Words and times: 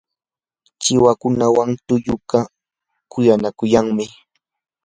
chiwakuwan 0.81 1.69
tuyaqa 1.87 2.39
kuyanakuyanmi. 3.11 4.05